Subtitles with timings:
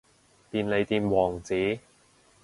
[0.49, 1.79] 便利店王子